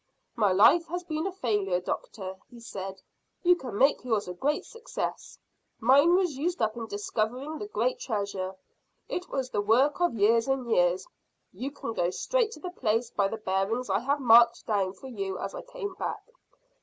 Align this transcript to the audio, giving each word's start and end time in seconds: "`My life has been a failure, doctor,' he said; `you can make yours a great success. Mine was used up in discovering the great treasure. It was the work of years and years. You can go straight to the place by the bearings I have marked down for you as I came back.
"`My 0.35 0.51
life 0.51 0.87
has 0.87 1.03
been 1.03 1.27
a 1.27 1.31
failure, 1.31 1.79
doctor,' 1.79 2.37
he 2.49 2.59
said; 2.59 3.03
`you 3.45 3.55
can 3.59 3.77
make 3.77 4.03
yours 4.03 4.27
a 4.27 4.33
great 4.33 4.65
success. 4.65 5.37
Mine 5.79 6.15
was 6.15 6.37
used 6.37 6.59
up 6.59 6.75
in 6.75 6.87
discovering 6.87 7.59
the 7.59 7.67
great 7.67 7.99
treasure. 7.99 8.55
It 9.07 9.29
was 9.29 9.51
the 9.51 9.61
work 9.61 10.01
of 10.01 10.15
years 10.15 10.47
and 10.47 10.67
years. 10.67 11.05
You 11.53 11.69
can 11.69 11.93
go 11.93 12.09
straight 12.09 12.49
to 12.53 12.59
the 12.59 12.71
place 12.71 13.11
by 13.11 13.27
the 13.27 13.37
bearings 13.37 13.91
I 13.91 13.99
have 13.99 14.19
marked 14.19 14.65
down 14.65 14.93
for 14.93 15.05
you 15.05 15.37
as 15.37 15.53
I 15.53 15.61
came 15.61 15.93
back. 15.93 16.23